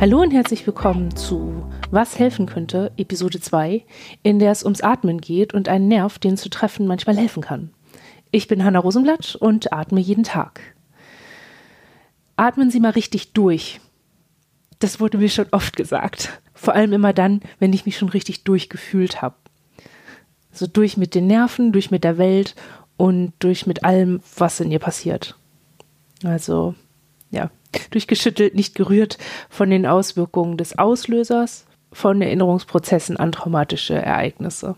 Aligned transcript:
Hallo 0.00 0.22
und 0.22 0.30
herzlich 0.30 0.66
willkommen 0.66 1.14
zu 1.14 1.62
Was 1.90 2.18
helfen 2.18 2.46
könnte, 2.46 2.90
Episode 2.96 3.38
2, 3.38 3.84
in 4.22 4.38
der 4.38 4.50
es 4.50 4.64
ums 4.64 4.80
Atmen 4.80 5.20
geht 5.20 5.52
und 5.52 5.68
einen 5.68 5.88
Nerv, 5.88 6.18
den 6.18 6.38
zu 6.38 6.48
treffen 6.48 6.86
manchmal 6.86 7.18
helfen 7.18 7.42
kann. 7.42 7.74
Ich 8.30 8.48
bin 8.48 8.64
Hanna 8.64 8.78
Rosenblatt 8.78 9.36
und 9.36 9.74
atme 9.74 10.00
jeden 10.00 10.24
Tag. 10.24 10.62
Atmen 12.36 12.70
Sie 12.70 12.80
mal 12.80 12.92
richtig 12.92 13.34
durch. 13.34 13.82
Das 14.78 15.00
wurde 15.00 15.18
mir 15.18 15.28
schon 15.28 15.48
oft 15.50 15.76
gesagt. 15.76 16.40
Vor 16.54 16.74
allem 16.74 16.94
immer 16.94 17.12
dann, 17.12 17.42
wenn 17.58 17.74
ich 17.74 17.84
mich 17.84 17.98
schon 17.98 18.08
richtig 18.08 18.44
durchgefühlt 18.44 19.20
habe. 19.20 19.36
So 20.50 20.66
durch 20.66 20.96
mit 20.96 21.14
den 21.14 21.26
Nerven, 21.26 21.72
durch 21.72 21.90
mit 21.90 22.04
der 22.04 22.16
Welt 22.16 22.54
und 22.96 23.34
durch 23.38 23.66
mit 23.66 23.84
allem, 23.84 24.22
was 24.38 24.60
in 24.60 24.70
ihr 24.70 24.78
passiert. 24.78 25.38
Also, 26.24 26.74
ja, 27.30 27.50
durchgeschüttelt, 27.90 28.54
nicht 28.54 28.74
gerührt 28.74 29.18
von 29.48 29.70
den 29.70 29.86
Auswirkungen 29.86 30.56
des 30.56 30.78
Auslösers, 30.78 31.66
von 31.92 32.22
Erinnerungsprozessen 32.22 33.16
an 33.16 33.32
traumatische 33.32 33.94
Ereignisse. 33.94 34.76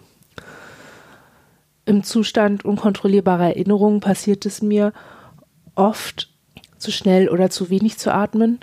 Im 1.85 2.05
Zustand 2.05 2.65
unkontrollierbarer 2.65 3.49
Erinnerungen 3.49 4.01
passiert 4.01 4.47
es 4.47 4.63
mir 4.63 4.93
oft 5.75 6.31
zu 6.79 6.91
schnell 6.91 7.29
oder 7.29 7.51
zu 7.51 7.71
wenig 7.71 7.99
zu 7.99 8.13
atmen, 8.15 8.61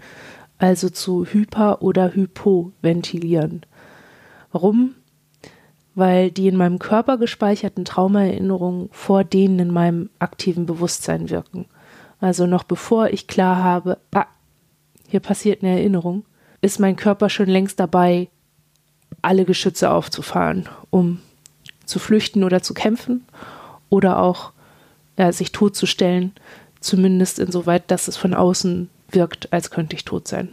also 0.57 0.90
zu 0.90 1.26
hyper- 1.26 1.81
oder 1.81 2.13
hypoventilieren. 2.13 3.65
Warum? 4.51 4.95
Weil 5.96 6.31
die 6.31 6.48
in 6.48 6.55
meinem 6.55 6.79
Körper 6.79 7.18
gespeicherten 7.18 7.85
Traumaerinnerungen 7.85 8.90
vor 8.91 9.24
denen 9.24 9.59
in 9.59 9.71
meinem 9.71 10.09
aktiven 10.20 10.65
Bewusstsein 10.65 11.29
wirken. 11.29 11.65
Also 12.20 12.45
noch 12.45 12.63
bevor 12.63 13.09
ich 13.09 13.27
klar 13.27 13.63
habe, 13.63 13.98
ah, 14.13 14.25
hier 15.07 15.20
passiert 15.20 15.63
eine 15.63 15.73
Erinnerung, 15.73 16.25
ist 16.62 16.79
mein 16.79 16.95
Körper 16.95 17.29
schon 17.29 17.48
längst 17.48 17.79
dabei, 17.79 18.29
alle 19.21 19.45
Geschütze 19.45 19.91
aufzufahren, 19.91 20.67
um 20.90 21.20
zu 21.85 21.99
flüchten 21.99 22.43
oder 22.43 22.62
zu 22.62 22.73
kämpfen 22.73 23.25
oder 23.90 24.21
auch 24.21 24.51
ja, 25.17 25.31
sich 25.31 25.51
totzustellen, 25.51 26.34
zumindest 26.79 27.40
insoweit, 27.40 27.90
dass 27.91 28.07
es 28.07 28.17
von 28.17 28.34
außen 28.34 28.90
wirkt, 29.09 29.51
als 29.51 29.71
könnte 29.71 29.95
ich 29.95 30.05
tot 30.05 30.27
sein. 30.27 30.49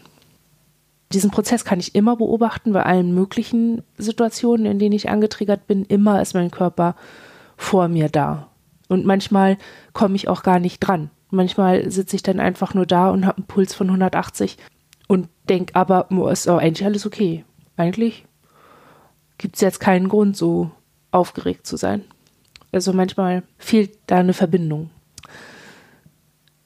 Diesen 1.13 1.31
Prozess 1.31 1.65
kann 1.65 1.79
ich 1.79 1.95
immer 1.95 2.17
beobachten 2.17 2.73
bei 2.73 2.83
allen 2.83 3.15
möglichen 3.15 3.83
Situationen, 3.97 4.67
in 4.67 4.79
denen 4.79 4.95
ich 4.95 5.09
angetriggert 5.09 5.67
bin. 5.69 5.85
Immer 5.85 6.21
ist 6.21 6.35
mein 6.35 6.51
Körper 6.51 6.97
vor 7.57 7.87
mir 7.87 8.09
da. 8.09 8.49
Und 8.89 9.07
manchmal 9.07 9.57
komme 9.93 10.17
ich 10.17 10.29
auch 10.29 10.43
gar 10.43 10.59
nicht 10.59 10.81
dran. 10.81 11.11
Manchmal 11.31 11.91
sitze 11.91 12.17
ich 12.17 12.23
dann 12.23 12.41
einfach 12.41 12.75
nur 12.75 12.87
da 12.87 13.11
und 13.11 13.27
habe 13.27 13.39
einen 13.39 13.47
Puls 13.47 13.75
von 13.75 13.89
180 13.89 14.57
und 15.09 15.29
denke 15.49 15.75
aber, 15.75 16.09
ist 16.31 16.49
auch 16.49 16.59
eigentlich 16.59 16.85
alles 16.85 17.07
okay. 17.07 17.45
Eigentlich 17.77 18.25
gibt 19.39 19.57
es 19.57 19.61
jetzt 19.61 19.81
keinen 19.81 20.09
Grund, 20.09 20.37
so 20.37 20.71
aufgeregt 21.11 21.67
zu 21.67 21.77
sein. 21.77 22.05
Also 22.73 22.93
manchmal 22.93 23.43
fehlt 23.59 23.99
da 24.07 24.19
eine 24.19 24.35
Verbindung. 24.35 24.91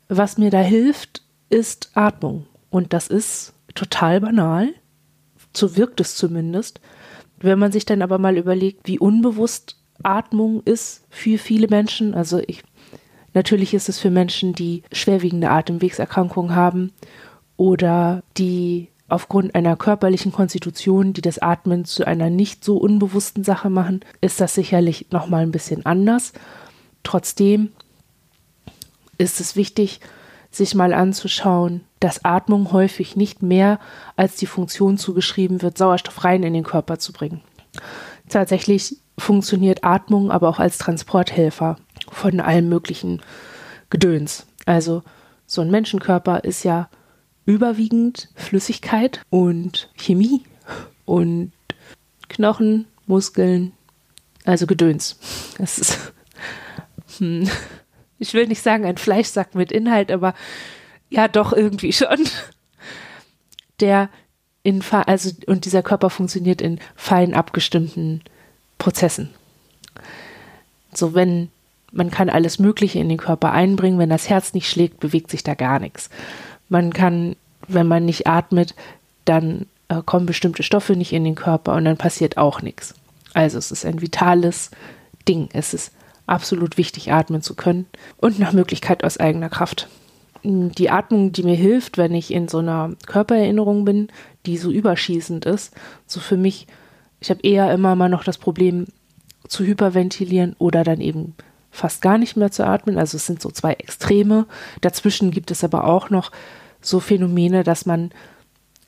Was 0.08 0.38
mir 0.38 0.50
da 0.50 0.60
hilft, 0.60 1.22
ist 1.50 1.90
Atmung. 1.94 2.46
Und 2.70 2.92
das 2.92 3.08
ist 3.08 3.52
total 3.74 4.20
banal. 4.20 4.70
So 5.54 5.76
wirkt 5.76 6.00
es 6.00 6.16
zumindest. 6.16 6.80
Wenn 7.38 7.58
man 7.58 7.72
sich 7.72 7.84
dann 7.84 8.02
aber 8.02 8.18
mal 8.18 8.36
überlegt, 8.36 8.86
wie 8.86 8.98
unbewusst 8.98 9.76
Atmung 10.02 10.62
ist 10.64 11.04
für 11.10 11.38
viele 11.38 11.68
Menschen, 11.68 12.14
also 12.14 12.40
ich 12.46 12.62
Natürlich 13.32 13.74
ist 13.74 13.88
es 13.88 13.98
für 13.98 14.10
Menschen, 14.10 14.54
die 14.54 14.82
schwerwiegende 14.92 15.50
Atemwegserkrankungen 15.50 16.54
haben 16.54 16.92
oder 17.56 18.22
die 18.36 18.88
aufgrund 19.08 19.54
einer 19.54 19.76
körperlichen 19.76 20.32
Konstitution, 20.32 21.12
die 21.12 21.20
das 21.20 21.38
Atmen 21.38 21.84
zu 21.84 22.06
einer 22.06 22.30
nicht 22.30 22.64
so 22.64 22.76
unbewussten 22.76 23.44
Sache 23.44 23.70
machen, 23.70 24.00
ist 24.20 24.40
das 24.40 24.54
sicherlich 24.54 25.06
noch 25.10 25.28
mal 25.28 25.42
ein 25.42 25.52
bisschen 25.52 25.84
anders. 25.84 26.32
Trotzdem 27.02 27.72
ist 29.18 29.40
es 29.40 29.56
wichtig, 29.56 30.00
sich 30.50 30.74
mal 30.74 30.94
anzuschauen, 30.94 31.82
dass 32.00 32.24
Atmung 32.24 32.72
häufig 32.72 33.14
nicht 33.16 33.42
mehr 33.42 33.78
als 34.16 34.36
die 34.36 34.46
Funktion 34.46 34.96
zugeschrieben 34.96 35.62
wird, 35.62 35.78
Sauerstoff 35.78 36.24
rein 36.24 36.42
in 36.42 36.54
den 36.54 36.64
Körper 36.64 36.98
zu 36.98 37.12
bringen. 37.12 37.40
Tatsächlich 38.28 38.96
funktioniert 39.18 39.84
Atmung 39.84 40.30
aber 40.30 40.48
auch 40.48 40.58
als 40.58 40.78
Transporthelfer 40.78 41.76
von 42.10 42.40
allem 42.40 42.68
möglichen 42.68 43.22
Gedöns. 43.88 44.46
Also 44.66 45.02
so 45.46 45.62
ein 45.62 45.70
Menschenkörper 45.70 46.44
ist 46.44 46.64
ja 46.64 46.88
überwiegend 47.46 48.28
Flüssigkeit 48.34 49.22
und 49.30 49.90
Chemie 49.96 50.44
und 51.04 51.52
Knochen, 52.28 52.86
Muskeln, 53.06 53.72
also 54.44 54.66
Gedöns. 54.66 55.18
Das 55.58 55.78
ist, 55.78 56.12
hm, 57.18 57.48
ich 58.18 58.34
will 58.34 58.46
nicht 58.46 58.62
sagen 58.62 58.84
ein 58.84 58.98
Fleischsack 58.98 59.54
mit 59.54 59.72
Inhalt, 59.72 60.12
aber 60.12 60.34
ja, 61.08 61.26
doch 61.26 61.52
irgendwie 61.52 61.92
schon. 61.92 62.28
Der 63.80 64.10
in, 64.62 64.82
also, 65.06 65.30
und 65.46 65.64
dieser 65.64 65.82
Körper 65.82 66.10
funktioniert 66.10 66.60
in 66.60 66.78
fein 66.94 67.34
abgestimmten 67.34 68.22
Prozessen. 68.78 69.30
So, 70.92 71.14
wenn 71.14 71.50
man 71.92 72.10
kann 72.10 72.30
alles 72.30 72.58
Mögliche 72.58 72.98
in 72.98 73.08
den 73.08 73.18
Körper 73.18 73.52
einbringen. 73.52 73.98
Wenn 73.98 74.10
das 74.10 74.28
Herz 74.28 74.54
nicht 74.54 74.68
schlägt, 74.68 75.00
bewegt 75.00 75.30
sich 75.30 75.42
da 75.42 75.54
gar 75.54 75.78
nichts. 75.80 76.10
Man 76.68 76.92
kann, 76.92 77.36
wenn 77.68 77.86
man 77.86 78.04
nicht 78.04 78.26
atmet, 78.26 78.74
dann 79.24 79.66
äh, 79.88 80.02
kommen 80.04 80.26
bestimmte 80.26 80.62
Stoffe 80.62 80.96
nicht 80.96 81.12
in 81.12 81.24
den 81.24 81.34
Körper 81.34 81.74
und 81.74 81.84
dann 81.84 81.96
passiert 81.96 82.36
auch 82.36 82.62
nichts. 82.62 82.94
Also 83.32 83.58
es 83.58 83.70
ist 83.70 83.84
ein 83.84 84.00
vitales 84.00 84.70
Ding. 85.28 85.48
Es 85.52 85.74
ist 85.74 85.92
absolut 86.26 86.76
wichtig, 86.76 87.12
atmen 87.12 87.42
zu 87.42 87.54
können 87.54 87.86
und 88.18 88.38
nach 88.38 88.52
Möglichkeit 88.52 89.04
aus 89.04 89.18
eigener 89.18 89.48
Kraft. 89.48 89.88
Die 90.42 90.90
Atmung, 90.90 91.32
die 91.32 91.42
mir 91.42 91.56
hilft, 91.56 91.98
wenn 91.98 92.14
ich 92.14 92.32
in 92.32 92.48
so 92.48 92.58
einer 92.58 92.92
Körpererinnerung 93.06 93.84
bin, 93.84 94.08
die 94.46 94.56
so 94.56 94.70
überschießend 94.70 95.44
ist, 95.44 95.74
so 96.06 96.18
für 96.18 96.36
mich, 96.36 96.66
ich 97.20 97.30
habe 97.30 97.42
eher 97.42 97.72
immer 97.74 97.94
mal 97.94 98.08
noch 98.08 98.24
das 98.24 98.38
Problem 98.38 98.86
zu 99.48 99.64
hyperventilieren 99.64 100.54
oder 100.58 100.84
dann 100.84 101.00
eben 101.00 101.34
fast 101.70 102.02
gar 102.02 102.18
nicht 102.18 102.36
mehr 102.36 102.50
zu 102.50 102.66
atmen. 102.66 102.98
Also 102.98 103.16
es 103.16 103.26
sind 103.26 103.40
so 103.40 103.50
zwei 103.50 103.72
Extreme. 103.74 104.46
Dazwischen 104.80 105.30
gibt 105.30 105.50
es 105.50 105.64
aber 105.64 105.84
auch 105.84 106.10
noch 106.10 106.32
so 106.80 107.00
Phänomene, 107.00 107.64
dass 107.64 107.86
man 107.86 108.10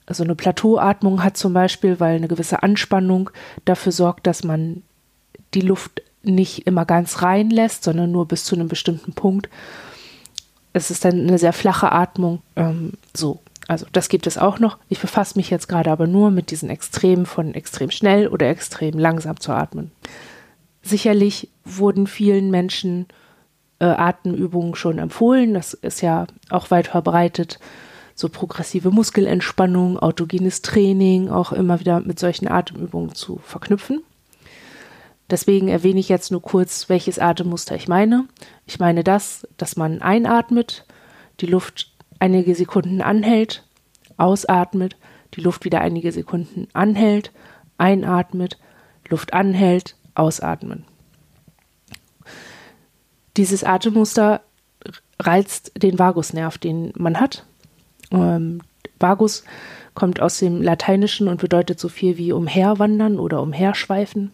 so 0.09 0.25
eine 0.25 0.34
Plateauatmung 0.34 1.22
hat 1.22 1.37
zum 1.37 1.53
Beispiel, 1.53 2.00
weil 2.00 2.16
eine 2.16 2.28
gewisse 2.28 2.62
Anspannung 2.62 3.31
dafür 3.65 3.93
sorgt, 3.93 4.26
dass 4.26 4.44
man 4.44 4.82
die 5.54 5.60
Luft 5.60 6.03
nicht 6.22 6.66
immer 6.66 6.84
ganz 6.84 7.22
reinlässt, 7.22 7.84
sondern 7.84 8.10
nur 8.10 8.26
bis 8.26 8.44
zu 8.44 8.54
einem 8.54 8.69
bestimmten 8.69 9.12
Punkt. 9.12 9.49
Es 10.72 10.91
ist 10.91 11.04
dann 11.04 11.20
eine 11.20 11.38
sehr 11.38 11.53
flache 11.53 11.93
Atmung. 11.93 12.43
Ähm, 12.56 12.93
so, 13.14 13.41
also 13.69 13.87
das 13.93 14.09
gibt 14.09 14.26
es 14.26 14.38
auch 14.38 14.59
noch. 14.59 14.78
Ich 14.88 15.00
befasse 15.00 15.38
mich 15.38 15.50
jetzt 15.50 15.69
gerade 15.69 15.91
aber 15.91 16.06
nur 16.06 16.31
mit 16.31 16.50
diesen 16.50 16.70
Extremen 16.70 17.26
von 17.26 17.54
extrem 17.54 17.91
schnell 17.91 18.28
oder 18.28 18.49
extrem 18.49 18.99
langsam 18.99 19.38
zu 19.41 19.53
atmen. 19.53 19.91
Sicherlich 20.82 21.48
wurden 21.65 22.06
vielen 22.06 22.50
Menschen 22.50 23.06
äh, 23.78 23.84
Atemübungen 23.84 24.75
schon 24.75 24.98
empfohlen. 24.98 25.54
Das 25.54 25.75
ist 25.75 26.00
ja 26.03 26.26
auch 26.50 26.70
weit 26.70 26.88
verbreitet. 26.88 27.59
So 28.15 28.28
progressive 28.28 28.91
Muskelentspannung, 28.91 29.98
autogenes 29.98 30.62
Training, 30.62 31.31
auch 31.31 31.52
immer 31.52 31.81
wieder 31.81 32.00
mit 32.00 32.19
solchen 32.19 32.49
Atemübungen 32.49 33.14
zu 33.14 33.40
verknüpfen. 33.43 34.02
Deswegen 35.31 35.69
erwähne 35.69 36.00
ich 36.00 36.11
jetzt 36.11 36.31
nur 36.31 36.43
kurz, 36.43 36.88
welches 36.88 37.19
Atemmuster 37.19 37.75
ich 37.75 37.88
meine. 37.88 38.26
Ich 38.67 38.78
meine 38.78 39.02
das, 39.02 39.49
dass 39.56 39.76
man 39.76 40.02
einatmet, 40.02 40.85
die 41.40 41.46
Luft 41.46 41.90
einige 42.19 42.55
Sekunden 42.55 43.00
anhält, 43.00 43.64
ausatmet, 44.19 44.96
die 45.35 45.40
Luft 45.40 45.64
wieder 45.64 45.81
einige 45.81 46.12
Sekunden 46.12 46.69
anhält, 46.75 47.32
einatmet, 47.78 48.58
Luft 49.08 49.32
anhält, 49.32 49.96
ausatmen. 50.14 50.85
Dieses 53.37 53.64
Atemmuster 53.64 54.43
reizt 55.19 55.73
den 55.76 55.99
Vagusnerv, 55.99 56.59
den 56.59 56.93
man 56.97 57.19
hat. 57.19 57.47
Ähm, 58.11 58.61
Vagus 58.99 59.44
kommt 59.94 60.20
aus 60.20 60.38
dem 60.38 60.62
Lateinischen 60.62 61.29
und 61.29 61.41
bedeutet 61.41 61.79
so 61.79 61.88
viel 61.88 62.19
wie 62.19 62.32
umherwandern 62.32 63.19
oder 63.19 63.43
umherschweifen. 63.43 64.32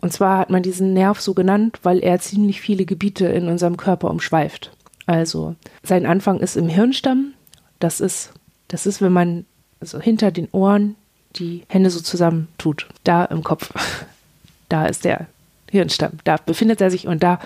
Und 0.00 0.12
zwar 0.12 0.38
hat 0.38 0.50
man 0.50 0.62
diesen 0.62 0.94
Nerv 0.94 1.20
so 1.20 1.34
genannt, 1.34 1.80
weil 1.82 1.98
er 1.98 2.18
ziemlich 2.20 2.60
viele 2.60 2.86
Gebiete 2.86 3.26
in 3.26 3.48
unserem 3.48 3.76
Körper 3.76 4.10
umschweift. 4.10 4.72
Also 5.06 5.56
sein 5.82 6.06
Anfang 6.06 6.40
ist 6.40 6.56
im 6.56 6.68
Hirnstamm. 6.68 7.34
Das 7.78 8.00
ist, 8.00 8.32
das 8.68 8.86
ist, 8.86 9.02
wenn 9.02 9.12
man 9.12 9.44
also 9.80 10.00
hinter 10.00 10.30
den 10.30 10.48
Ohren 10.52 10.96
die 11.36 11.62
Hände 11.68 11.90
so 11.90 12.00
zusammen 12.00 12.48
tut, 12.58 12.86
da 13.04 13.24
im 13.24 13.44
Kopf. 13.44 13.72
Da 14.68 14.86
ist 14.86 15.04
der 15.04 15.26
Hirnstamm. 15.70 16.12
Da 16.24 16.36
befindet 16.36 16.80
er 16.80 16.90
sich 16.90 17.06
und 17.06 17.22
da 17.22 17.38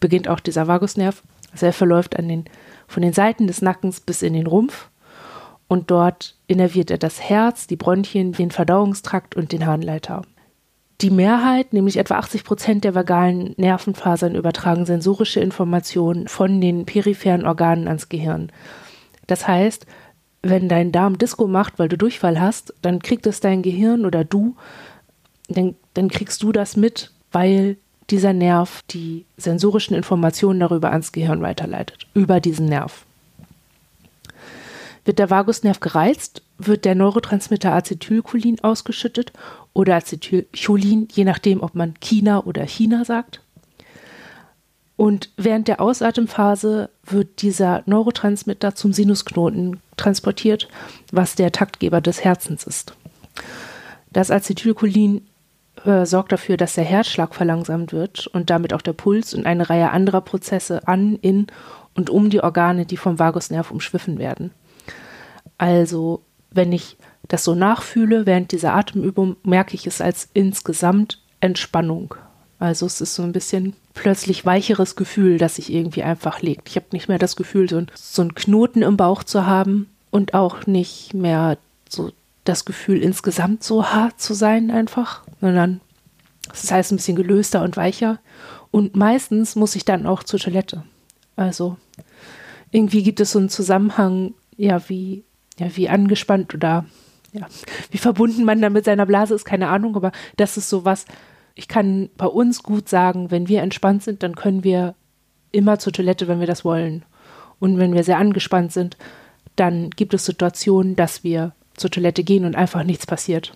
beginnt 0.00 0.28
auch 0.28 0.40
dieser 0.40 0.66
Vagusnerv. 0.66 1.22
Also 1.52 1.66
er 1.66 1.72
verläuft 1.72 2.18
an 2.18 2.28
den, 2.28 2.44
von 2.86 3.02
den 3.02 3.12
Seiten 3.12 3.46
des 3.46 3.62
Nackens 3.62 4.00
bis 4.00 4.22
in 4.22 4.34
den 4.34 4.46
Rumpf. 4.46 4.88
und 5.68 5.90
dort 5.90 6.34
innerviert 6.48 6.90
er 6.90 6.98
das 6.98 7.22
Herz, 7.22 7.66
die 7.66 7.76
Bronchien, 7.76 8.32
den 8.32 8.50
Verdauungstrakt 8.50 9.36
und 9.36 9.52
den 9.52 9.64
Harnleiter. 9.64 10.20
Die 11.00 11.10
Mehrheit, 11.10 11.72
nämlich 11.72 11.96
etwa 11.96 12.16
80 12.16 12.44
Prozent 12.44 12.84
der 12.84 12.94
vagalen 12.94 13.54
Nervenfasern, 13.56 14.34
übertragen 14.34 14.84
sensorische 14.84 15.40
Informationen 15.40 16.28
von 16.28 16.60
den 16.60 16.84
peripheren 16.84 17.46
Organen 17.46 17.88
ans 17.88 18.08
Gehirn. 18.08 18.52
Das 19.26 19.48
heißt, 19.48 19.86
wenn 20.42 20.68
dein 20.68 20.92
Darm 20.92 21.18
Disco 21.18 21.46
macht, 21.46 21.78
weil 21.78 21.88
du 21.88 21.96
Durchfall 21.96 22.40
hast, 22.40 22.74
dann 22.82 23.00
kriegt 23.00 23.26
es 23.26 23.40
dein 23.40 23.62
Gehirn 23.62 24.04
oder 24.04 24.24
du, 24.24 24.54
dann, 25.48 25.74
dann 25.94 26.08
kriegst 26.08 26.42
du 26.42 26.52
das 26.52 26.76
mit, 26.76 27.10
weil 27.30 27.76
dieser 28.10 28.32
Nerv 28.32 28.82
die 28.90 29.24
sensorischen 29.36 29.96
Informationen 29.96 30.60
darüber 30.60 30.90
ans 30.90 31.12
Gehirn 31.12 31.42
weiterleitet, 31.42 32.06
über 32.14 32.40
diesen 32.40 32.66
Nerv. 32.66 33.04
Wird 35.04 35.18
der 35.18 35.30
Vagusnerv 35.30 35.80
gereizt, 35.80 36.42
wird 36.58 36.84
der 36.84 36.94
Neurotransmitter 36.94 37.72
Acetylcholin 37.72 38.60
ausgeschüttet 38.62 39.32
oder 39.72 39.96
Acetylcholin, 39.96 41.08
je 41.10 41.24
nachdem, 41.24 41.62
ob 41.62 41.74
man 41.74 41.94
China 42.00 42.44
oder 42.44 42.64
China 42.64 43.04
sagt. 43.04 43.40
Und 44.96 45.30
während 45.36 45.66
der 45.66 45.80
Ausatemphase 45.80 46.90
wird 47.04 47.42
dieser 47.42 47.82
Neurotransmitter 47.86 48.74
zum 48.74 48.92
Sinusknoten 48.92 49.80
transportiert, 49.96 50.68
was 51.10 51.34
der 51.34 51.50
Taktgeber 51.50 52.00
des 52.00 52.22
Herzens 52.22 52.64
ist. 52.64 52.94
Das 54.12 54.30
Acetylcholin 54.30 55.22
äh, 55.84 56.06
sorgt 56.06 56.32
dafür, 56.32 56.56
dass 56.56 56.74
der 56.74 56.84
Herzschlag 56.84 57.34
verlangsamt 57.34 57.92
wird 57.92 58.26
und 58.28 58.50
damit 58.50 58.72
auch 58.72 58.82
der 58.82 58.92
Puls 58.92 59.34
und 59.34 59.46
eine 59.46 59.68
Reihe 59.70 59.90
anderer 59.90 60.20
Prozesse 60.20 60.86
an, 60.86 61.16
in 61.22 61.46
und 61.94 62.10
um 62.10 62.30
die 62.30 62.42
Organe, 62.42 62.86
die 62.86 62.96
vom 62.96 63.18
Vagusnerv 63.18 63.70
umschwiffen 63.70 64.18
werden. 64.18 64.50
Also, 65.58 66.22
wenn 66.50 66.72
ich 66.72 66.96
das 67.28 67.44
so 67.44 67.54
nachfühle 67.54 68.26
während 68.26 68.52
dieser 68.52 68.74
Atemübung, 68.74 69.36
merke 69.42 69.74
ich 69.74 69.86
es 69.86 70.00
als 70.00 70.28
insgesamt 70.34 71.20
Entspannung. 71.40 72.14
Also 72.58 72.86
es 72.86 73.00
ist 73.00 73.14
so 73.14 73.22
ein 73.22 73.32
bisschen 73.32 73.74
plötzlich 73.94 74.46
weicheres 74.46 74.94
Gefühl, 74.94 75.38
das 75.38 75.56
sich 75.56 75.72
irgendwie 75.72 76.04
einfach 76.04 76.42
legt. 76.42 76.68
Ich 76.68 76.76
habe 76.76 76.86
nicht 76.92 77.08
mehr 77.08 77.18
das 77.18 77.34
Gefühl, 77.34 77.68
so, 77.68 77.78
ein, 77.78 77.90
so 77.94 78.22
einen 78.22 78.34
Knoten 78.34 78.82
im 78.82 78.96
Bauch 78.96 79.24
zu 79.24 79.46
haben 79.46 79.88
und 80.10 80.34
auch 80.34 80.66
nicht 80.66 81.12
mehr 81.12 81.58
so 81.88 82.12
das 82.44 82.64
Gefühl, 82.64 83.02
insgesamt 83.02 83.62
so 83.62 83.86
hart 83.86 84.20
zu 84.20 84.34
sein 84.34 84.70
einfach, 84.70 85.24
sondern 85.40 85.80
das 86.48 86.70
heißt 86.70 86.92
ein 86.92 86.96
bisschen 86.96 87.16
gelöster 87.16 87.62
und 87.62 87.76
weicher. 87.76 88.18
Und 88.70 88.96
meistens 88.96 89.54
muss 89.54 89.76
ich 89.76 89.84
dann 89.84 90.06
auch 90.06 90.22
zur 90.22 90.40
Toilette. 90.40 90.82
Also 91.36 91.76
irgendwie 92.70 93.02
gibt 93.02 93.20
es 93.20 93.32
so 93.32 93.38
einen 93.38 93.48
Zusammenhang, 93.48 94.34
ja, 94.56 94.88
wie 94.88 95.24
ja, 95.58 95.76
wie 95.76 95.88
angespannt 95.88 96.54
oder 96.54 96.84
ja, 97.32 97.46
wie 97.90 97.98
verbunden 97.98 98.44
man 98.44 98.60
dann 98.60 98.72
mit 98.72 98.84
seiner 98.84 99.06
Blase 99.06 99.34
ist, 99.34 99.44
keine 99.44 99.68
Ahnung, 99.68 99.96
aber 99.96 100.12
das 100.36 100.56
ist 100.56 100.68
so 100.68 100.84
was, 100.84 101.06
ich 101.54 101.68
kann 101.68 102.10
bei 102.16 102.26
uns 102.26 102.62
gut 102.62 102.88
sagen, 102.88 103.30
wenn 103.30 103.48
wir 103.48 103.62
entspannt 103.62 104.02
sind, 104.02 104.22
dann 104.22 104.34
können 104.34 104.64
wir 104.64 104.94
immer 105.50 105.78
zur 105.78 105.92
Toilette, 105.92 106.28
wenn 106.28 106.40
wir 106.40 106.46
das 106.46 106.64
wollen. 106.64 107.04
Und 107.58 107.78
wenn 107.78 107.94
wir 107.94 108.04
sehr 108.04 108.18
angespannt 108.18 108.72
sind, 108.72 108.96
dann 109.56 109.90
gibt 109.90 110.14
es 110.14 110.24
Situationen, 110.24 110.96
dass 110.96 111.24
wir 111.24 111.52
zur 111.76 111.90
Toilette 111.90 112.24
gehen 112.24 112.44
und 112.44 112.56
einfach 112.56 112.84
nichts 112.84 113.06
passiert. 113.06 113.52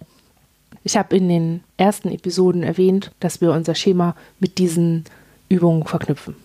Ich 0.84 0.96
habe 0.96 1.16
in 1.16 1.28
den 1.28 1.64
ersten 1.76 2.10
Episoden 2.10 2.62
erwähnt, 2.62 3.12
dass 3.20 3.40
wir 3.40 3.52
unser 3.52 3.74
Schema 3.74 4.14
mit 4.38 4.58
diesen 4.58 5.04
Übungen 5.48 5.84
verknüpfen. 5.84 6.36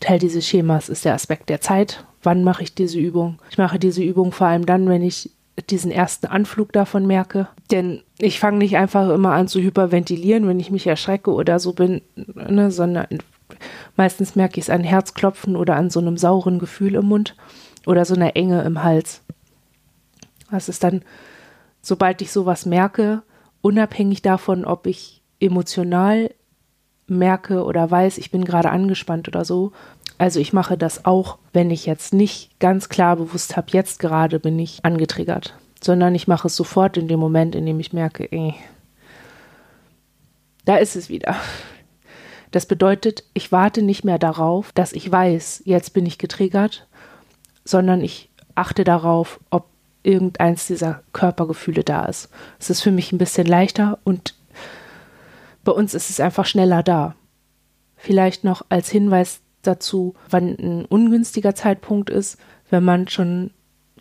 Teil 0.00 0.18
dieses 0.18 0.46
Schemas 0.46 0.88
ist 0.88 1.04
der 1.04 1.14
Aspekt 1.14 1.48
der 1.48 1.60
Zeit 1.60 2.04
wann 2.26 2.44
mache 2.44 2.64
ich 2.64 2.74
diese 2.74 2.98
Übung. 2.98 3.38
Ich 3.50 3.56
mache 3.56 3.78
diese 3.78 4.02
Übung 4.02 4.32
vor 4.32 4.48
allem 4.48 4.66
dann, 4.66 4.88
wenn 4.88 5.00
ich 5.00 5.30
diesen 5.70 5.90
ersten 5.90 6.26
Anflug 6.26 6.72
davon 6.72 7.06
merke. 7.06 7.48
Denn 7.70 8.02
ich 8.18 8.40
fange 8.40 8.58
nicht 8.58 8.76
einfach 8.76 9.08
immer 9.08 9.32
an 9.32 9.48
zu 9.48 9.60
hyperventilieren, 9.60 10.46
wenn 10.46 10.60
ich 10.60 10.70
mich 10.70 10.86
erschrecke 10.86 11.32
oder 11.32 11.58
so 11.58 11.72
bin, 11.72 12.02
ne, 12.16 12.70
sondern 12.70 13.06
meistens 13.96 14.34
merke 14.34 14.58
ich 14.58 14.66
es 14.66 14.70
an 14.70 14.84
Herzklopfen 14.84 15.56
oder 15.56 15.76
an 15.76 15.88
so 15.88 16.00
einem 16.00 16.18
sauren 16.18 16.58
Gefühl 16.58 16.96
im 16.96 17.06
Mund 17.06 17.36
oder 17.86 18.04
so 18.04 18.14
einer 18.14 18.36
Enge 18.36 18.62
im 18.62 18.82
Hals. 18.82 19.22
Das 20.50 20.68
ist 20.68 20.84
dann, 20.84 21.02
sobald 21.82 22.22
ich 22.22 22.32
sowas 22.32 22.66
merke, 22.66 23.22
unabhängig 23.62 24.22
davon, 24.22 24.64
ob 24.64 24.86
ich 24.86 25.22
emotional 25.40 26.32
merke 27.06 27.64
oder 27.64 27.90
weiß, 27.90 28.18
ich 28.18 28.30
bin 28.30 28.44
gerade 28.44 28.70
angespannt 28.70 29.28
oder 29.28 29.44
so, 29.44 29.72
also 30.18 30.40
ich 30.40 30.52
mache 30.52 30.78
das 30.78 31.04
auch, 31.04 31.38
wenn 31.52 31.70
ich 31.70 31.86
jetzt 31.86 32.14
nicht 32.14 32.58
ganz 32.58 32.88
klar 32.88 33.16
bewusst 33.16 33.56
habe, 33.56 33.68
jetzt 33.72 33.98
gerade 33.98 34.40
bin 34.40 34.58
ich 34.58 34.84
angetriggert, 34.84 35.54
sondern 35.82 36.14
ich 36.14 36.26
mache 36.26 36.48
es 36.48 36.56
sofort 36.56 36.96
in 36.96 37.06
dem 37.08 37.20
Moment, 37.20 37.54
in 37.54 37.66
dem 37.66 37.78
ich 37.80 37.92
merke, 37.92 38.30
ey, 38.32 38.54
da 40.64 40.76
ist 40.76 40.96
es 40.96 41.08
wieder. 41.08 41.36
Das 42.50 42.66
bedeutet, 42.66 43.24
ich 43.34 43.52
warte 43.52 43.82
nicht 43.82 44.04
mehr 44.04 44.18
darauf, 44.18 44.72
dass 44.72 44.92
ich 44.92 45.10
weiß, 45.10 45.62
jetzt 45.64 45.92
bin 45.92 46.06
ich 46.06 46.18
getriggert, 46.18 46.86
sondern 47.64 48.00
ich 48.00 48.30
achte 48.54 48.84
darauf, 48.84 49.40
ob 49.50 49.66
irgendeins 50.06 50.66
dieser 50.66 51.02
Körpergefühle 51.12 51.84
da 51.84 52.04
ist. 52.04 52.30
Es 52.58 52.70
ist 52.70 52.80
für 52.80 52.92
mich 52.92 53.12
ein 53.12 53.18
bisschen 53.18 53.46
leichter 53.46 53.98
und 54.04 54.34
bei 55.64 55.72
uns 55.72 55.94
ist 55.94 56.10
es 56.10 56.20
einfach 56.20 56.46
schneller 56.46 56.82
da. 56.82 57.16
Vielleicht 57.96 58.44
noch 58.44 58.64
als 58.68 58.88
Hinweis 58.88 59.40
dazu, 59.62 60.14
wann 60.30 60.56
ein 60.58 60.84
ungünstiger 60.84 61.54
Zeitpunkt 61.54 62.08
ist, 62.08 62.38
wenn 62.70 62.84
man 62.84 63.08
schon 63.08 63.50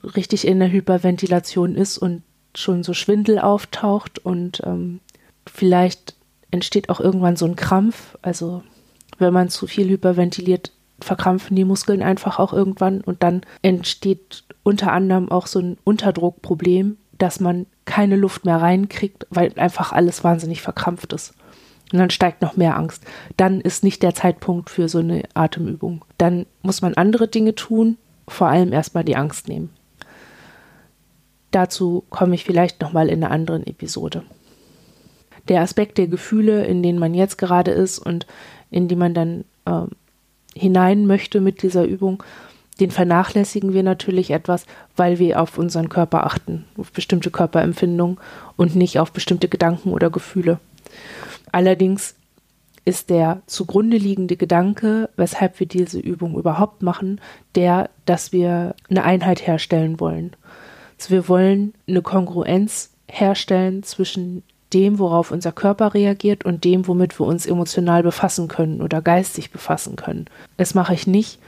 richtig 0.04 0.48
in 0.48 0.60
der 0.60 0.72
Hyperventilation 0.72 1.76
ist 1.76 1.98
und 1.98 2.22
schon 2.54 2.84
so 2.84 2.94
Schwindel 2.94 3.40
auftaucht 3.40 4.20
und 4.20 4.62
ähm, 4.64 5.00
vielleicht 5.48 6.16
entsteht 6.52 6.90
auch 6.90 7.00
irgendwann 7.00 7.36
so 7.36 7.46
ein 7.46 7.56
Krampf. 7.56 8.18
Also 8.22 8.64
wenn 9.18 9.34
man 9.34 9.50
zu 9.50 9.66
viel 9.66 9.90
hyperventiliert, 9.90 10.72
verkrampfen 11.00 11.56
die 11.56 11.66
Muskeln 11.66 12.02
einfach 12.02 12.40
auch 12.40 12.54
irgendwann 12.54 13.02
und 13.02 13.24
dann 13.24 13.42
entsteht 13.62 14.44
unter 14.64 14.92
anderem 14.92 15.30
auch 15.30 15.48
so 15.48 15.60
ein 15.60 15.78
Unterdruckproblem, 15.84 16.98
dass 17.18 17.40
man 17.40 17.66
keine 17.86 18.16
Luft 18.16 18.46
mehr 18.46 18.62
reinkriegt, 18.62 19.28
weil 19.30 19.52
einfach 19.58 19.92
alles 19.92 20.24
wahnsinnig 20.24 20.62
verkrampft 20.62 21.14
ist. 21.14 21.34
Und 21.94 22.00
dann 22.00 22.10
steigt 22.10 22.42
noch 22.42 22.58
mehr 22.58 22.76
Angst. 22.78 23.04
Dann 23.38 23.62
ist 23.62 23.84
nicht 23.84 24.02
der 24.02 24.16
Zeitpunkt 24.16 24.70
für 24.70 24.90
so 24.90 25.00
eine 25.00 25.24
Atemübung. 25.34 26.04
Dann 26.18 26.46
muss 26.64 26.82
man 26.82 26.96
andere 26.96 27.28
Dinge 27.28 27.54
tun, 27.54 27.98
vor 28.28 28.48
allem 28.48 28.74
erstmal 28.74 29.04
die 29.04 29.16
Angst 29.16 29.48
nehmen. 29.48 29.70
Dazu 31.52 32.04
komme 32.10 32.36
ich 32.36 32.44
vielleicht 32.44 32.82
nochmal 32.82 33.08
in 33.08 33.24
einer 33.24 33.32
anderen 33.32 33.66
Episode. 33.68 34.24
Der 35.48 35.62
Aspekt 35.62 35.98
der 36.00 36.08
Gefühle, 36.08 36.66
in 36.66 36.82
denen 36.82 36.98
man 36.98 37.14
jetzt 37.14 37.38
gerade 37.38 37.72
ist 37.72 38.00
und 38.00 38.26
in 38.72 38.88
die 38.88 38.96
man 38.96 39.14
dann 39.14 39.46
äh, 39.66 39.86
hinein 40.56 41.06
möchte 41.06 41.42
mit 41.42 41.62
dieser 41.62 41.86
Übung, 41.86 42.24
den 42.80 42.92
vernachlässigen 42.92 43.74
wir 43.74 43.84
natürlich 43.84 44.32
etwas, 44.32 44.66
weil 44.96 45.20
wir 45.20 45.42
auf 45.42 45.58
unseren 45.58 45.90
Körper 45.90 46.26
achten, 46.26 46.66
auf 46.78 46.92
bestimmte 46.92 47.32
Körperempfindungen 47.32 48.18
und 48.58 48.76
nicht 48.76 49.00
auf 49.00 49.12
bestimmte 49.12 49.48
Gedanken 49.48 49.92
oder 49.92 50.10
Gefühle. 50.10 50.60
Allerdings 51.52 52.16
ist 52.84 53.10
der 53.10 53.42
zugrunde 53.48 53.98
liegende 53.98 54.36
Gedanke, 54.36 55.10
weshalb 55.16 55.60
wir 55.60 55.68
diese 55.68 56.00
Übung 56.00 56.38
überhaupt 56.38 56.84
machen, 56.84 57.20
der, 57.56 57.90
dass 58.06 58.32
wir 58.32 58.76
eine 58.90 59.04
Einheit 59.04 59.48
herstellen 59.48 60.00
wollen. 60.00 60.36
Also 61.00 61.10
wir 61.12 61.28
wollen 61.28 61.74
eine 61.88 62.02
Kongruenz 62.02 62.92
herstellen 63.08 63.84
zwischen 63.84 64.44
dem, 64.74 65.00
worauf 65.00 65.32
unser 65.32 65.52
Körper 65.52 65.94
reagiert 65.94 66.46
und 66.46 66.64
dem, 66.64 66.88
womit 66.88 67.20
wir 67.20 67.26
uns 67.26 67.46
emotional 67.46 68.04
befassen 68.04 68.48
können 68.48 68.82
oder 68.82 69.02
geistig 69.02 69.52
befassen 69.52 69.96
können. 69.96 70.26
Das 70.58 70.74
mache 70.74 70.94
ich 70.94 71.08
nicht, 71.08 71.40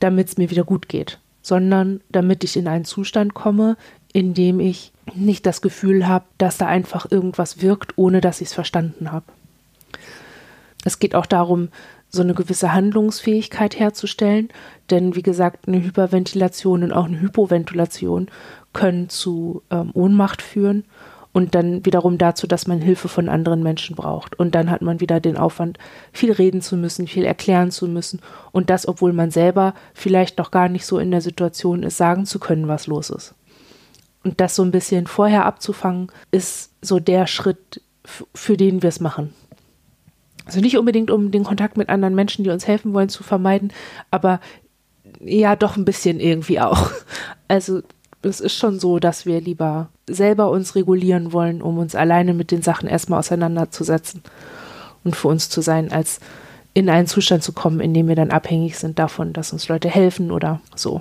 damit 0.00 0.28
es 0.28 0.36
mir 0.36 0.50
wieder 0.50 0.64
gut 0.64 0.88
geht, 0.88 1.18
sondern 1.42 2.00
damit 2.10 2.44
ich 2.44 2.56
in 2.56 2.68
einen 2.68 2.84
Zustand 2.84 3.34
komme, 3.34 3.76
in 4.12 4.34
dem 4.34 4.60
ich 4.60 4.92
nicht 5.14 5.46
das 5.46 5.62
Gefühl 5.62 6.06
habe, 6.06 6.24
dass 6.38 6.58
da 6.58 6.66
einfach 6.66 7.10
irgendwas 7.10 7.60
wirkt, 7.62 7.96
ohne 7.96 8.20
dass 8.20 8.40
ich 8.40 8.48
es 8.48 8.54
verstanden 8.54 9.12
habe. 9.12 9.26
Es 10.84 10.98
geht 10.98 11.14
auch 11.14 11.26
darum, 11.26 11.68
so 12.08 12.22
eine 12.22 12.34
gewisse 12.34 12.72
Handlungsfähigkeit 12.72 13.78
herzustellen, 13.78 14.48
denn 14.90 15.16
wie 15.16 15.22
gesagt, 15.22 15.66
eine 15.66 15.82
Hyperventilation 15.82 16.84
und 16.84 16.92
auch 16.92 17.06
eine 17.06 17.20
Hypoventilation 17.20 18.28
können 18.72 19.08
zu 19.08 19.62
ähm, 19.70 19.90
Ohnmacht 19.94 20.42
führen 20.42 20.84
und 21.36 21.54
dann 21.54 21.84
wiederum 21.84 22.16
dazu, 22.16 22.46
dass 22.46 22.66
man 22.66 22.80
Hilfe 22.80 23.08
von 23.08 23.28
anderen 23.28 23.62
Menschen 23.62 23.94
braucht. 23.94 24.38
Und 24.38 24.54
dann 24.54 24.70
hat 24.70 24.80
man 24.80 25.00
wieder 25.00 25.20
den 25.20 25.36
Aufwand, 25.36 25.76
viel 26.10 26.32
reden 26.32 26.62
zu 26.62 26.78
müssen, 26.78 27.06
viel 27.06 27.26
erklären 27.26 27.70
zu 27.70 27.88
müssen 27.88 28.20
und 28.52 28.70
das, 28.70 28.88
obwohl 28.88 29.12
man 29.12 29.30
selber 29.30 29.74
vielleicht 29.92 30.38
noch 30.38 30.50
gar 30.50 30.70
nicht 30.70 30.86
so 30.86 30.98
in 30.98 31.10
der 31.10 31.20
Situation 31.20 31.82
ist, 31.82 31.98
sagen 31.98 32.24
zu 32.24 32.38
können, 32.38 32.68
was 32.68 32.86
los 32.86 33.10
ist. 33.10 33.34
Und 34.24 34.40
das 34.40 34.54
so 34.54 34.62
ein 34.62 34.70
bisschen 34.70 35.06
vorher 35.06 35.44
abzufangen, 35.44 36.10
ist 36.30 36.70
so 36.80 37.00
der 37.00 37.26
Schritt, 37.26 37.82
für 38.34 38.56
den 38.56 38.80
wir 38.80 38.88
es 38.88 39.00
machen. 39.00 39.34
Also 40.46 40.60
nicht 40.60 40.78
unbedingt, 40.78 41.10
um 41.10 41.32
den 41.32 41.44
Kontakt 41.44 41.76
mit 41.76 41.90
anderen 41.90 42.14
Menschen, 42.14 42.44
die 42.44 42.50
uns 42.50 42.66
helfen 42.66 42.94
wollen, 42.94 43.10
zu 43.10 43.22
vermeiden, 43.22 43.74
aber 44.10 44.40
ja, 45.20 45.54
doch 45.54 45.76
ein 45.76 45.84
bisschen 45.84 46.18
irgendwie 46.18 46.60
auch. 46.60 46.90
Also 47.48 47.82
es 48.28 48.40
ist 48.40 48.56
schon 48.56 48.78
so, 48.78 48.98
dass 48.98 49.26
wir 49.26 49.40
lieber 49.40 49.88
selber 50.08 50.50
uns 50.50 50.74
regulieren 50.74 51.32
wollen, 51.32 51.62
um 51.62 51.78
uns 51.78 51.94
alleine 51.94 52.34
mit 52.34 52.50
den 52.50 52.62
Sachen 52.62 52.88
erstmal 52.88 53.20
auseinanderzusetzen 53.20 54.22
und 55.04 55.16
für 55.16 55.28
uns 55.28 55.48
zu 55.48 55.60
sein, 55.60 55.92
als 55.92 56.20
in 56.74 56.90
einen 56.90 57.06
Zustand 57.06 57.42
zu 57.42 57.52
kommen, 57.52 57.80
in 57.80 57.94
dem 57.94 58.08
wir 58.08 58.16
dann 58.16 58.30
abhängig 58.30 58.78
sind 58.78 58.98
davon, 58.98 59.32
dass 59.32 59.52
uns 59.52 59.68
Leute 59.68 59.88
helfen 59.88 60.30
oder 60.30 60.60
so. 60.74 61.00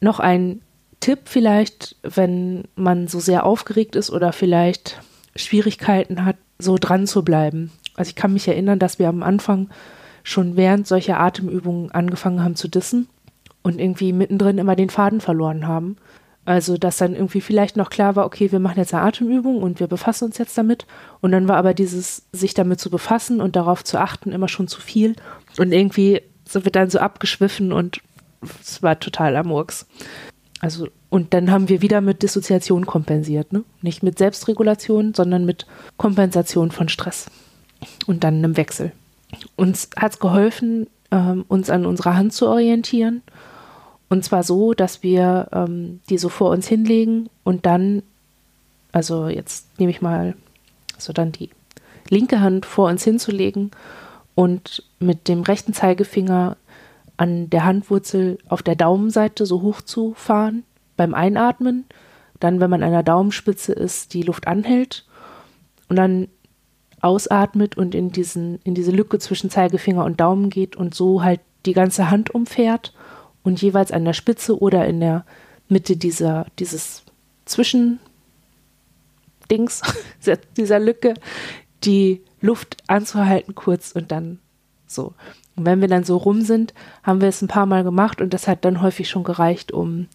Noch 0.00 0.20
ein 0.20 0.60
Tipp 1.00 1.20
vielleicht, 1.24 1.96
wenn 2.02 2.64
man 2.76 3.08
so 3.08 3.18
sehr 3.18 3.44
aufgeregt 3.44 3.96
ist 3.96 4.10
oder 4.10 4.32
vielleicht 4.32 5.00
Schwierigkeiten 5.34 6.24
hat, 6.24 6.36
so 6.58 6.76
dran 6.78 7.06
zu 7.06 7.22
bleiben. 7.24 7.72
Also 7.96 8.10
ich 8.10 8.14
kann 8.16 8.32
mich 8.32 8.46
erinnern, 8.48 8.78
dass 8.78 8.98
wir 8.98 9.08
am 9.08 9.22
Anfang 9.22 9.68
schon 10.22 10.56
während 10.56 10.86
solcher 10.86 11.20
Atemübungen 11.20 11.90
angefangen 11.90 12.42
haben 12.42 12.56
zu 12.56 12.68
dissen 12.68 13.08
und 13.66 13.80
irgendwie 13.80 14.12
mittendrin 14.12 14.58
immer 14.58 14.76
den 14.76 14.90
Faden 14.90 15.20
verloren 15.20 15.66
haben. 15.66 15.96
Also, 16.44 16.76
dass 16.76 16.98
dann 16.98 17.16
irgendwie 17.16 17.40
vielleicht 17.40 17.76
noch 17.76 17.90
klar 17.90 18.14
war, 18.14 18.24
okay, 18.24 18.52
wir 18.52 18.60
machen 18.60 18.78
jetzt 18.78 18.94
eine 18.94 19.02
Atemübung 19.02 19.60
und 19.60 19.80
wir 19.80 19.88
befassen 19.88 20.26
uns 20.26 20.38
jetzt 20.38 20.56
damit. 20.56 20.86
Und 21.20 21.32
dann 21.32 21.48
war 21.48 21.56
aber 21.56 21.74
dieses, 21.74 22.26
sich 22.30 22.54
damit 22.54 22.78
zu 22.78 22.90
befassen 22.90 23.40
und 23.40 23.56
darauf 23.56 23.82
zu 23.82 23.98
achten, 24.00 24.30
immer 24.30 24.46
schon 24.46 24.68
zu 24.68 24.80
viel. 24.80 25.16
Und 25.58 25.72
irgendwie 25.72 26.22
sind 26.44 26.64
wir 26.64 26.70
dann 26.70 26.90
so 26.90 27.00
abgeschwiffen 27.00 27.72
und 27.72 28.00
es 28.62 28.84
war 28.84 29.00
total 29.00 29.34
am 29.34 29.50
Urks. 29.50 29.88
Also, 30.60 30.86
und 31.08 31.34
dann 31.34 31.50
haben 31.50 31.68
wir 31.68 31.82
wieder 31.82 32.00
mit 32.00 32.22
Dissoziation 32.22 32.86
kompensiert, 32.86 33.52
ne? 33.52 33.64
Nicht 33.82 34.04
mit 34.04 34.16
Selbstregulation, 34.16 35.12
sondern 35.12 35.44
mit 35.44 35.66
Kompensation 35.96 36.70
von 36.70 36.88
Stress. 36.88 37.26
Und 38.06 38.22
dann 38.22 38.36
einem 38.36 38.56
Wechsel. 38.56 38.92
Uns 39.56 39.90
hat 39.96 40.12
es 40.12 40.18
geholfen, 40.20 40.86
ähm, 41.10 41.44
uns 41.48 41.68
an 41.68 41.84
unserer 41.84 42.14
Hand 42.16 42.32
zu 42.32 42.46
orientieren 42.46 43.22
und 44.08 44.24
zwar 44.24 44.42
so, 44.42 44.74
dass 44.74 45.02
wir 45.02 45.48
ähm, 45.52 46.00
die 46.08 46.18
so 46.18 46.28
vor 46.28 46.50
uns 46.50 46.68
hinlegen 46.68 47.28
und 47.44 47.66
dann, 47.66 48.02
also 48.92 49.28
jetzt 49.28 49.78
nehme 49.78 49.90
ich 49.90 50.00
mal, 50.00 50.34
so 50.98 51.12
dann 51.12 51.32
die 51.32 51.50
linke 52.08 52.40
Hand 52.40 52.66
vor 52.66 52.88
uns 52.88 53.02
hinzulegen 53.04 53.72
und 54.34 54.84
mit 55.00 55.28
dem 55.28 55.42
rechten 55.42 55.72
Zeigefinger 55.72 56.56
an 57.16 57.50
der 57.50 57.64
Handwurzel 57.64 58.38
auf 58.48 58.62
der 58.62 58.76
Daumenseite 58.76 59.46
so 59.46 59.62
hoch 59.62 59.80
zu 59.80 60.14
fahren 60.14 60.62
beim 60.96 61.14
Einatmen. 61.14 61.84
Dann, 62.38 62.60
wenn 62.60 62.70
man 62.70 62.82
an 62.82 62.92
der 62.92 63.02
Daumenspitze 63.02 63.72
ist, 63.72 64.14
die 64.14 64.22
Luft 64.22 64.46
anhält 64.46 65.04
und 65.88 65.96
dann 65.96 66.28
ausatmet 67.00 67.76
und 67.76 67.94
in, 67.94 68.12
diesen, 68.12 68.60
in 68.62 68.74
diese 68.74 68.90
Lücke 68.90 69.18
zwischen 69.18 69.50
Zeigefinger 69.50 70.04
und 70.04 70.20
Daumen 70.20 70.50
geht 70.50 70.76
und 70.76 70.94
so 70.94 71.22
halt 71.22 71.40
die 71.64 71.72
ganze 71.72 72.10
Hand 72.10 72.34
umfährt 72.34 72.92
und 73.46 73.62
jeweils 73.62 73.92
an 73.92 74.04
der 74.04 74.12
Spitze 74.12 74.60
oder 74.60 74.86
in 74.86 74.98
der 74.98 75.24
Mitte 75.68 75.96
dieser, 75.96 76.46
dieses 76.58 77.04
Zwischendings, 77.44 78.00
dieser 80.56 80.80
Lücke, 80.80 81.14
die 81.84 82.22
Luft 82.40 82.76
anzuhalten 82.88 83.54
kurz 83.54 83.92
und 83.92 84.10
dann 84.10 84.40
so. 84.88 85.14
Und 85.54 85.64
wenn 85.64 85.80
wir 85.80 85.86
dann 85.86 86.02
so 86.02 86.16
rum 86.16 86.42
sind, 86.42 86.74
haben 87.04 87.20
wir 87.20 87.28
es 87.28 87.40
ein 87.40 87.46
paar 87.48 87.66
Mal 87.66 87.84
gemacht 87.84 88.20
und 88.20 88.34
das 88.34 88.48
hat 88.48 88.64
dann 88.64 88.82
häufig 88.82 89.08
schon 89.08 89.22
gereicht, 89.22 89.70
um 89.70 90.08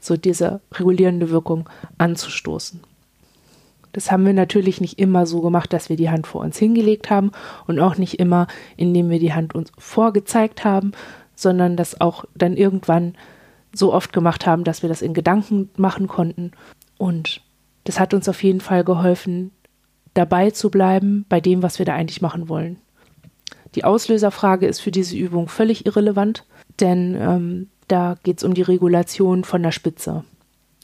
so 0.00 0.16
diese 0.16 0.62
regulierende 0.72 1.28
Wirkung 1.28 1.68
anzustoßen. 1.98 2.80
Das 3.92 4.10
haben 4.10 4.24
wir 4.24 4.32
natürlich 4.32 4.80
nicht 4.80 4.98
immer 4.98 5.26
so 5.26 5.42
gemacht, 5.42 5.72
dass 5.72 5.90
wir 5.90 5.96
die 5.96 6.10
Hand 6.10 6.26
vor 6.26 6.40
uns 6.40 6.58
hingelegt 6.58 7.10
haben 7.10 7.30
und 7.66 7.78
auch 7.78 7.98
nicht 7.98 8.18
immer, 8.18 8.46
indem 8.76 9.10
wir 9.10 9.18
die 9.18 9.34
Hand 9.34 9.54
uns 9.54 9.70
vorgezeigt 9.78 10.64
haben, 10.64 10.92
sondern 11.34 11.76
das 11.76 12.00
auch 12.00 12.24
dann 12.34 12.56
irgendwann 12.56 13.14
so 13.72 13.92
oft 13.92 14.12
gemacht 14.12 14.46
haben, 14.46 14.64
dass 14.64 14.82
wir 14.82 14.88
das 14.88 15.02
in 15.02 15.14
Gedanken 15.14 15.70
machen 15.76 16.06
konnten. 16.06 16.52
Und 16.96 17.40
das 17.84 17.98
hat 18.00 18.14
uns 18.14 18.28
auf 18.28 18.42
jeden 18.42 18.60
Fall 18.60 18.84
geholfen, 18.84 19.50
dabei 20.14 20.50
zu 20.50 20.70
bleiben 20.70 21.26
bei 21.28 21.40
dem, 21.40 21.62
was 21.62 21.78
wir 21.78 21.86
da 21.86 21.94
eigentlich 21.94 22.22
machen 22.22 22.48
wollen. 22.48 22.78
Die 23.74 23.84
Auslöserfrage 23.84 24.66
ist 24.66 24.80
für 24.80 24.92
diese 24.92 25.16
Übung 25.16 25.48
völlig 25.48 25.84
irrelevant, 25.86 26.44
denn 26.80 27.16
ähm, 27.18 27.68
da 27.88 28.16
geht 28.22 28.38
es 28.38 28.44
um 28.44 28.54
die 28.54 28.62
Regulation 28.62 29.44
von 29.44 29.62
der 29.62 29.72
Spitze. 29.72 30.24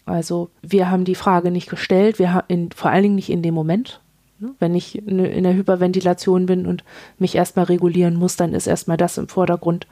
Also 0.04 0.50
wir 0.62 0.90
haben 0.90 1.04
die 1.04 1.14
Frage 1.14 1.50
nicht 1.52 1.70
gestellt, 1.70 2.18
wir 2.18 2.32
haben 2.32 2.70
vor 2.74 2.90
allen 2.90 3.04
Dingen 3.04 3.14
nicht 3.14 3.30
in 3.30 3.42
dem 3.42 3.54
Moment. 3.54 4.00
Ne? 4.40 4.54
Wenn 4.58 4.74
ich 4.74 4.98
in 5.06 5.42
der 5.44 5.54
Hyperventilation 5.54 6.46
bin 6.46 6.66
und 6.66 6.82
mich 7.18 7.36
erstmal 7.36 7.66
regulieren 7.66 8.16
muss, 8.16 8.36
dann 8.36 8.54
ist 8.54 8.66
erstmal 8.66 8.96
das 8.96 9.18
im 9.18 9.28
Vordergrund. 9.28 9.86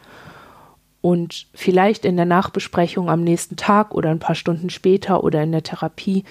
Und 1.00 1.46
vielleicht 1.54 2.04
in 2.04 2.16
der 2.16 2.26
Nachbesprechung 2.26 3.08
am 3.08 3.22
nächsten 3.22 3.56
Tag 3.56 3.94
oder 3.94 4.10
ein 4.10 4.18
paar 4.18 4.34
Stunden 4.34 4.68
später 4.70 5.22
oder 5.22 5.42
in 5.42 5.52
der 5.52 5.62
Therapie, 5.62 6.24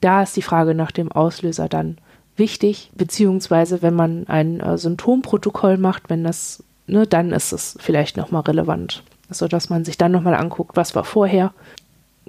da 0.00 0.22
ist 0.22 0.36
die 0.36 0.42
Frage 0.42 0.74
nach 0.74 0.90
dem 0.90 1.10
Auslöser 1.10 1.68
dann 1.68 1.98
wichtig, 2.36 2.90
beziehungsweise 2.94 3.82
wenn 3.82 3.94
man 3.94 4.26
ein 4.28 4.60
äh, 4.60 4.78
Symptomprotokoll 4.78 5.78
macht, 5.78 6.10
wenn 6.10 6.24
das, 6.24 6.62
ne, 6.86 7.06
dann 7.06 7.32
ist 7.32 7.52
es 7.52 7.76
vielleicht 7.80 8.16
nochmal 8.16 8.42
relevant. 8.42 9.02
Also 9.28 9.48
dass 9.48 9.70
man 9.70 9.84
sich 9.84 9.96
dann 9.96 10.12
nochmal 10.12 10.34
anguckt, 10.34 10.76
was 10.76 10.94
war 10.94 11.04
vorher, 11.04 11.52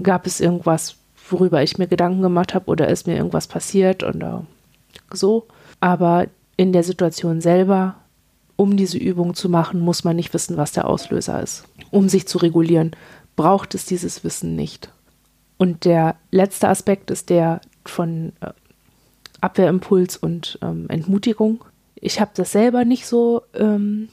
gab 0.02 0.26
es 0.28 0.40
irgendwas, 0.40 0.96
worüber 1.30 1.62
ich 1.64 1.78
mir 1.78 1.88
Gedanken 1.88 2.22
gemacht 2.22 2.54
habe 2.54 2.70
oder 2.70 2.88
ist 2.88 3.08
mir 3.08 3.16
irgendwas 3.16 3.48
passiert 3.48 4.04
oder 4.04 4.46
so. 5.12 5.48
Aber 5.80 6.28
in 6.58 6.74
der 6.74 6.84
Situation 6.84 7.42
selber 7.42 7.96
um 8.62 8.78
diese 8.78 9.00
Übung 9.00 9.34
zu 9.34 9.50
machen, 9.50 9.80
muss 9.80 10.04
man 10.04 10.16
nicht 10.16 10.36
wissen, 10.36 10.56
was 10.56 10.72
der 10.72 10.88
Auslöser 10.88 11.42
ist. 11.42 11.64
Um 11.92 12.10
sich 12.10 12.28
zu 12.28 12.38
regulieren, 12.38 12.92
braucht 13.36 13.76
es 13.76 13.86
dieses 13.86 14.24
Wissen 14.24 14.56
nicht. 14.56 14.92
Und 15.58 15.86
der 15.86 16.16
letzte 16.32 16.70
Aspekt 16.70 17.12
ist 17.12 17.30
der 17.30 17.62
von 17.86 18.34
äh, 18.42 18.52
Abwehrimpuls 19.42 20.18
und 20.18 20.58
ähm, 20.62 20.88
Entmutigung. 20.90 21.64
Ich 21.96 22.20
habe 22.20 22.32
das 22.34 22.52
selber 22.52 22.86
nicht 22.86 23.06
so, 23.06 23.44
ähm, 23.54 24.10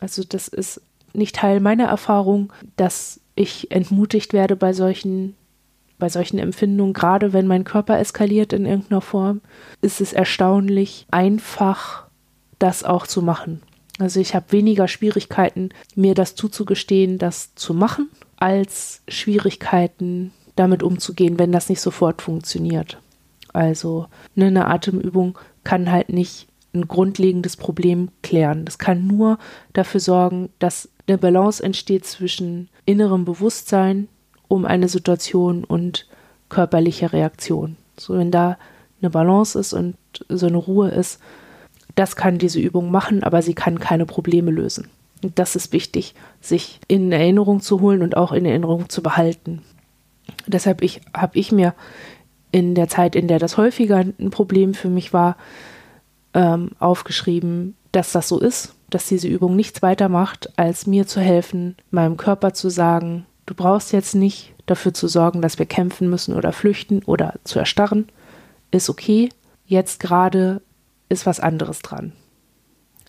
also 0.00 0.22
das 0.24 0.48
ist 0.48 0.82
nicht 1.12 1.36
Teil 1.36 1.60
meiner 1.60 1.86
Erfahrung, 1.86 2.52
dass 2.76 3.20
ich 3.34 3.70
entmutigt 3.70 4.32
werde 4.32 4.56
bei 4.56 4.72
solchen 4.72 5.36
bei 5.98 6.08
solchen 6.08 6.38
Empfindungen, 6.38 6.92
gerade 6.92 7.32
wenn 7.32 7.46
mein 7.46 7.64
Körper 7.64 7.98
eskaliert 7.98 8.52
in 8.52 8.66
irgendeiner 8.66 9.00
Form, 9.00 9.40
ist 9.80 10.00
es 10.00 10.12
erstaunlich 10.12 11.06
einfach, 11.10 12.08
das 12.58 12.84
auch 12.84 13.06
zu 13.06 13.22
machen. 13.22 13.62
Also 13.98 14.20
ich 14.20 14.34
habe 14.34 14.52
weniger 14.52 14.88
Schwierigkeiten, 14.88 15.70
mir 15.94 16.14
das 16.14 16.34
zuzugestehen, 16.34 17.18
das 17.18 17.54
zu 17.54 17.74
machen, 17.74 18.10
als 18.36 19.02
Schwierigkeiten 19.08 20.32
damit 20.56 20.82
umzugehen, 20.82 21.38
wenn 21.38 21.52
das 21.52 21.68
nicht 21.68 21.80
sofort 21.80 22.22
funktioniert. 22.22 22.98
Also 23.52 24.06
ne, 24.34 24.46
eine 24.46 24.66
Atemübung 24.66 25.38
kann 25.62 25.90
halt 25.90 26.10
nicht 26.10 26.48
ein 26.74 26.88
grundlegendes 26.88 27.56
Problem 27.56 28.08
klären. 28.22 28.64
Das 28.64 28.78
kann 28.78 29.06
nur 29.06 29.38
dafür 29.72 30.00
sorgen, 30.00 30.50
dass 30.58 30.88
eine 31.06 31.18
Balance 31.18 31.62
entsteht 31.62 32.04
zwischen 32.04 32.68
innerem 32.84 33.24
Bewusstsein 33.24 34.08
um 34.48 34.64
eine 34.64 34.88
Situation 34.88 35.64
und 35.64 36.06
körperlicher 36.48 37.12
Reaktion. 37.12 37.76
So 37.96 38.16
wenn 38.18 38.30
da 38.30 38.58
eine 39.00 39.10
Balance 39.10 39.58
ist 39.58 39.72
und 39.72 39.96
so 40.28 40.46
eine 40.46 40.56
Ruhe 40.56 40.90
ist, 40.90 41.20
das 41.94 42.16
kann 42.16 42.38
diese 42.38 42.60
Übung 42.60 42.90
machen, 42.90 43.22
aber 43.22 43.42
sie 43.42 43.54
kann 43.54 43.78
keine 43.78 44.06
Probleme 44.06 44.50
lösen. 44.50 44.88
Und 45.22 45.38
das 45.38 45.56
ist 45.56 45.72
wichtig, 45.72 46.14
sich 46.40 46.80
in 46.88 47.10
Erinnerung 47.12 47.60
zu 47.60 47.80
holen 47.80 48.02
und 48.02 48.16
auch 48.16 48.32
in 48.32 48.44
Erinnerung 48.44 48.88
zu 48.88 49.02
behalten. 49.02 49.62
Deshalb 50.46 50.82
ich, 50.82 51.00
habe 51.14 51.38
ich 51.38 51.52
mir 51.52 51.74
in 52.50 52.74
der 52.74 52.88
Zeit, 52.88 53.16
in 53.16 53.28
der 53.28 53.38
das 53.38 53.56
häufiger 53.56 53.96
ein 53.96 54.30
Problem 54.30 54.74
für 54.74 54.88
mich 54.88 55.12
war, 55.12 55.36
ähm, 56.34 56.70
aufgeschrieben, 56.78 57.76
dass 57.92 58.12
das 58.12 58.28
so 58.28 58.38
ist, 58.38 58.74
dass 58.90 59.06
diese 59.06 59.28
Übung 59.28 59.56
nichts 59.56 59.82
weiter 59.82 60.08
macht, 60.08 60.56
als 60.58 60.86
mir 60.86 61.06
zu 61.06 61.20
helfen, 61.20 61.76
meinem 61.90 62.16
Körper 62.16 62.52
zu 62.52 62.68
sagen, 62.68 63.26
du 63.46 63.54
brauchst 63.54 63.92
jetzt 63.92 64.14
nicht 64.14 64.52
dafür 64.66 64.94
zu 64.94 65.08
sorgen, 65.08 65.42
dass 65.42 65.58
wir 65.58 65.66
kämpfen 65.66 66.08
müssen 66.08 66.34
oder 66.34 66.52
flüchten 66.52 67.02
oder 67.04 67.34
zu 67.44 67.58
erstarren, 67.58 68.08
ist 68.70 68.90
okay. 68.90 69.30
Jetzt 69.66 70.00
gerade 70.00 70.60
ist 71.08 71.26
was 71.26 71.40
anderes 71.40 71.80
dran. 71.80 72.12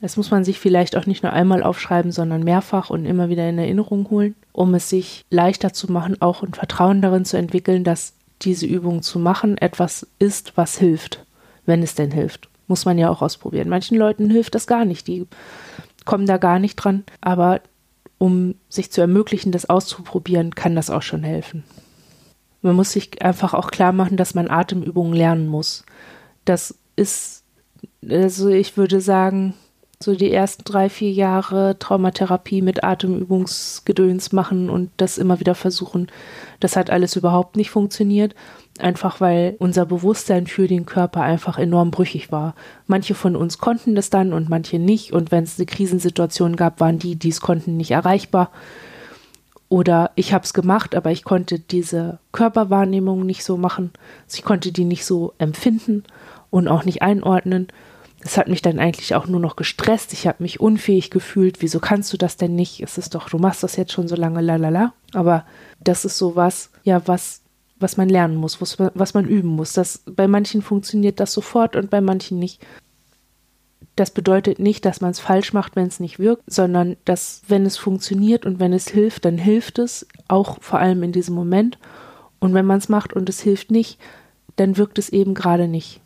Das 0.01 0.17
muss 0.17 0.29
man 0.29 0.43
sich 0.43 0.59
vielleicht 0.59 0.97
auch 0.97 1.05
nicht 1.05 1.23
nur 1.23 1.31
einmal 1.31 1.63
aufschreiben, 1.63 2.11
sondern 2.11 2.43
mehrfach 2.43 2.89
und 2.89 3.05
immer 3.05 3.29
wieder 3.29 3.47
in 3.47 3.57
Erinnerung 3.57 4.09
holen, 4.09 4.35
um 4.51 4.73
es 4.73 4.89
sich 4.89 5.23
leichter 5.29 5.73
zu 5.73 5.91
machen, 5.91 6.21
auch 6.21 6.43
ein 6.43 6.53
Vertrauen 6.53 7.01
darin 7.01 7.25
zu 7.25 7.37
entwickeln, 7.37 7.83
dass 7.83 8.13
diese 8.41 8.65
Übung 8.65 9.01
zu 9.01 9.19
machen 9.19 9.57
etwas 9.57 10.07
ist, 10.19 10.57
was 10.57 10.77
hilft, 10.77 11.25
wenn 11.65 11.81
es 11.81 11.95
denn 11.95 12.11
hilft. 12.11 12.49
Muss 12.67 12.85
man 12.85 12.97
ja 12.97 13.09
auch 13.09 13.21
ausprobieren. 13.21 13.69
Manchen 13.69 13.97
Leuten 13.97 14.29
hilft 14.29 14.55
das 14.55 14.67
gar 14.67 14.85
nicht, 14.85 15.07
die 15.07 15.27
kommen 16.03 16.25
da 16.25 16.37
gar 16.37 16.59
nicht 16.59 16.75
dran, 16.75 17.03
aber 17.21 17.61
um 18.17 18.55
sich 18.69 18.91
zu 18.91 19.01
ermöglichen, 19.01 19.51
das 19.51 19.69
auszuprobieren, 19.69 20.55
kann 20.55 20.75
das 20.75 20.89
auch 20.89 21.01
schon 21.01 21.23
helfen. 21.23 21.63
Man 22.61 22.75
muss 22.75 22.91
sich 22.91 23.21
einfach 23.21 23.53
auch 23.53 23.71
klar 23.71 23.91
machen, 23.91 24.17
dass 24.17 24.33
man 24.33 24.49
Atemübungen 24.49 25.13
lernen 25.13 25.47
muss. 25.47 25.85
Das 26.45 26.75
ist 26.95 27.34
also 28.09 28.49
ich 28.49 28.77
würde 28.77 29.01
sagen, 29.01 29.53
so 29.99 30.15
die 30.15 30.31
ersten 30.31 30.63
drei, 30.63 30.89
vier 30.89 31.11
Jahre 31.11 31.77
Traumatherapie 31.79 32.61
mit 32.61 32.83
Atemübungsgedöns 32.83 34.31
machen 34.31 34.69
und 34.69 34.91
das 34.97 35.17
immer 35.17 35.39
wieder 35.39 35.55
versuchen. 35.55 36.07
Das 36.59 36.75
hat 36.75 36.89
alles 36.89 37.15
überhaupt 37.15 37.55
nicht 37.55 37.69
funktioniert, 37.69 38.35
einfach 38.79 39.21
weil 39.21 39.55
unser 39.59 39.85
Bewusstsein 39.85 40.47
für 40.47 40.67
den 40.67 40.85
Körper 40.85 41.21
einfach 41.21 41.57
enorm 41.57 41.91
brüchig 41.91 42.31
war. 42.31 42.55
Manche 42.87 43.15
von 43.15 43.35
uns 43.35 43.57
konnten 43.57 43.95
das 43.95 44.09
dann 44.09 44.33
und 44.33 44.49
manche 44.49 44.79
nicht. 44.79 45.13
Und 45.13 45.31
wenn 45.31 45.43
es 45.43 45.57
eine 45.57 45.65
Krisensituation 45.65 46.55
gab, 46.55 46.79
waren 46.79 46.99
die, 46.99 47.15
die 47.15 47.29
es 47.29 47.41
konnten, 47.41 47.77
nicht 47.77 47.91
erreichbar. 47.91 48.51
Oder 49.67 50.11
ich 50.15 50.33
habe 50.33 50.43
es 50.43 50.53
gemacht, 50.53 50.93
aber 50.93 51.11
ich 51.11 51.23
konnte 51.23 51.59
diese 51.59 52.19
Körperwahrnehmung 52.31 53.25
nicht 53.25 53.43
so 53.43 53.57
machen. 53.57 53.91
Also 54.25 54.37
ich 54.37 54.43
konnte 54.43 54.71
die 54.71 54.85
nicht 54.85 55.05
so 55.05 55.33
empfinden 55.37 56.03
und 56.49 56.67
auch 56.67 56.85
nicht 56.85 57.01
einordnen. 57.01 57.67
Das 58.21 58.37
hat 58.37 58.47
mich 58.47 58.63
dann 58.63 58.79
eigentlich 58.79 59.13
auch 59.13 59.27
nur 59.27 59.39
noch 59.39 59.55
gestresst. 59.55 60.11
Ich 60.13 60.25
habe 60.25 60.41
mich 60.41 60.59
unfähig 60.59 61.11
gefühlt. 61.11 61.61
Wieso 61.61 61.79
kannst 61.79 62.11
du 62.11 62.17
das 62.17 62.37
denn 62.37 62.55
nicht? 62.55 62.81
Es 62.81 62.97
ist 62.97 63.13
doch, 63.13 63.29
du 63.29 63.37
machst 63.37 63.61
das 63.61 63.75
jetzt 63.75 63.91
schon 63.91 64.07
so 64.07 64.15
lange, 64.15 64.41
lalala. 64.41 64.93
Aber 65.13 65.45
das 65.79 66.05
ist 66.05 66.17
so 66.17 66.35
was, 66.35 66.71
ja, 66.83 67.07
was, 67.07 67.41
was 67.77 67.97
man 67.97 68.09
lernen 68.09 68.35
muss, 68.35 68.61
was, 68.61 68.79
was 68.79 69.13
man 69.13 69.27
üben 69.27 69.49
muss. 69.49 69.73
Das, 69.73 70.01
bei 70.07 70.27
manchen 70.27 70.61
funktioniert 70.61 71.19
das 71.19 71.33
sofort 71.33 71.75
und 71.75 71.89
bei 71.89 72.01
manchen 72.01 72.39
nicht. 72.39 72.65
Das 73.95 74.11
bedeutet 74.11 74.59
nicht, 74.59 74.85
dass 74.85 75.01
man 75.01 75.11
es 75.11 75.19
falsch 75.19 75.53
macht, 75.53 75.75
wenn 75.75 75.87
es 75.87 75.99
nicht 75.99 76.19
wirkt, 76.19 76.43
sondern 76.47 76.97
dass, 77.05 77.43
wenn 77.47 77.65
es 77.65 77.77
funktioniert 77.77 78.45
und 78.45 78.59
wenn 78.59 78.73
es 78.73 78.87
hilft, 78.87 79.25
dann 79.25 79.37
hilft 79.37 79.77
es, 79.79 80.07
auch 80.27 80.57
vor 80.61 80.79
allem 80.79 81.03
in 81.03 81.11
diesem 81.11 81.35
Moment. 81.35 81.77
Und 82.39 82.53
wenn 82.53 82.65
man 82.65 82.79
es 82.79 82.89
macht 82.89 83.13
und 83.13 83.29
es 83.29 83.39
hilft 83.39 83.71
nicht, 83.71 83.99
dann 84.55 84.77
wirkt 84.77 84.97
es 84.97 85.09
eben 85.09 85.33
gerade 85.33 85.67
nicht. 85.67 86.01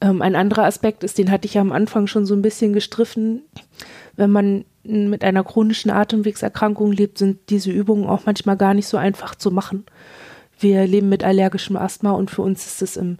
Ähm, 0.00 0.22
ein 0.22 0.36
anderer 0.36 0.64
Aspekt 0.64 1.04
ist, 1.04 1.18
den 1.18 1.30
hatte 1.30 1.46
ich 1.46 1.54
ja 1.54 1.60
am 1.60 1.72
Anfang 1.72 2.06
schon 2.06 2.26
so 2.26 2.34
ein 2.34 2.42
bisschen 2.42 2.72
gestriffen. 2.72 3.42
Wenn 4.16 4.30
man 4.30 4.64
mit 4.84 5.22
einer 5.22 5.44
chronischen 5.44 5.90
Atemwegserkrankung 5.90 6.92
lebt, 6.92 7.18
sind 7.18 7.50
diese 7.50 7.70
Übungen 7.70 8.06
auch 8.06 8.26
manchmal 8.26 8.56
gar 8.56 8.74
nicht 8.74 8.88
so 8.88 8.96
einfach 8.96 9.34
zu 9.34 9.50
machen. 9.50 9.84
Wir 10.58 10.86
leben 10.86 11.08
mit 11.08 11.24
allergischem 11.24 11.76
Asthma 11.76 12.12
und 12.12 12.30
für 12.30 12.42
uns 12.42 12.66
ist 12.66 12.82
es 12.82 12.96
im, 12.96 13.18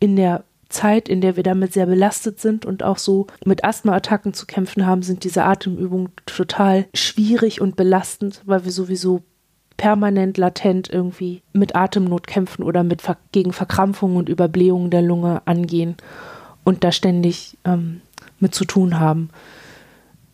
in 0.00 0.16
der 0.16 0.44
Zeit, 0.68 1.08
in 1.08 1.20
der 1.20 1.36
wir 1.36 1.42
damit 1.42 1.72
sehr 1.72 1.86
belastet 1.86 2.40
sind 2.40 2.66
und 2.66 2.82
auch 2.82 2.98
so 2.98 3.26
mit 3.44 3.64
Asthmaattacken 3.64 4.34
zu 4.34 4.46
kämpfen 4.46 4.86
haben, 4.86 5.02
sind 5.02 5.24
diese 5.24 5.44
Atemübungen 5.44 6.10
total 6.26 6.86
schwierig 6.94 7.60
und 7.60 7.76
belastend, 7.76 8.42
weil 8.44 8.64
wir 8.64 8.72
sowieso 8.72 9.22
permanent 9.78 10.36
latent 10.36 10.90
irgendwie 10.90 11.40
mit 11.54 11.74
Atemnot 11.74 12.26
kämpfen 12.26 12.62
oder 12.62 12.82
mit 12.82 13.02
gegen 13.32 13.52
Verkrampfungen 13.54 14.18
und 14.18 14.28
Überblähungen 14.28 14.90
der 14.90 15.02
Lunge 15.02 15.40
angehen 15.46 15.96
und 16.64 16.84
da 16.84 16.92
ständig 16.92 17.56
ähm, 17.64 18.02
mit 18.40 18.54
zu 18.54 18.66
tun 18.66 19.00
haben. 19.00 19.30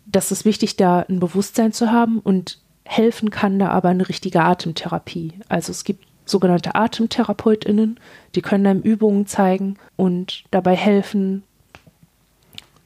Das 0.05 0.31
ist 0.31 0.43
wichtig, 0.43 0.75
da 0.75 1.05
ein 1.07 1.19
Bewusstsein 1.19 1.71
zu 1.71 1.91
haben 1.91 2.19
und 2.19 2.59
helfen 2.83 3.29
kann 3.29 3.59
da 3.59 3.69
aber 3.69 3.89
eine 3.89 4.09
richtige 4.09 4.41
Atemtherapie. 4.41 5.33
Also 5.47 5.71
es 5.71 5.83
gibt 5.83 6.05
sogenannte 6.25 6.75
Atemtherapeutinnen, 6.75 7.99
die 8.33 8.41
können 8.41 8.65
einem 8.65 8.81
Übungen 8.81 9.27
zeigen 9.27 9.77
und 9.95 10.43
dabei 10.49 10.75
helfen, 10.75 11.43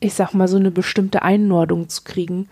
ich 0.02 0.14
sag 0.14 0.34
mal, 0.34 0.50
so 0.50 0.58
eine 0.58 0.72
bestimmte 0.72 1.22
Einordnung 1.22 1.88
zu 1.88 2.04
kriegen, 2.04 2.50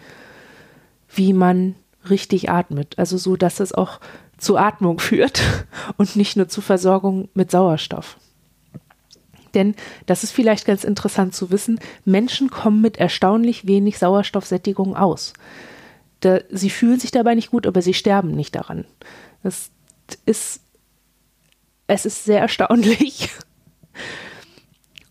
wie 1.10 1.34
man 1.34 1.76
richtig 2.10 2.50
atmet. 2.50 2.98
Also 2.98 3.18
so, 3.18 3.36
dass 3.36 3.60
es 3.60 3.74
auch 3.74 4.00
zu 4.38 4.58
Atmung 4.58 5.00
führt 5.02 5.42
und 5.98 6.16
nicht 6.16 6.38
nur 6.38 6.48
zu 6.48 6.62
Versorgung 6.62 7.30
mit 7.34 7.52
Sauerstoff. 7.52 8.18
Denn 9.54 9.76
das 10.06 10.24
ist 10.24 10.32
vielleicht 10.32 10.66
ganz 10.66 10.84
interessant 10.84 11.34
zu 11.34 11.52
wissen, 11.52 11.80
Menschen 12.06 12.50
kommen 12.50 12.82
mit 12.82 12.98
erstaunlich 12.98 13.66
wenig 13.66 13.98
Sauerstoffsättigung 13.98 14.96
aus. 14.96 15.34
Da, 16.20 16.40
sie 16.50 16.70
fühlen 16.70 17.00
sich 17.00 17.12
dabei 17.12 17.34
nicht 17.36 17.52
gut, 17.52 17.66
aber 17.66 17.82
sie 17.82 17.94
sterben 17.94 18.32
nicht 18.32 18.56
daran. 18.56 18.86
Das 19.44 19.72
ist, 20.26 20.62
es 21.88 22.06
ist 22.06 22.26
sehr 22.26 22.42
erstaunlich 22.42 23.30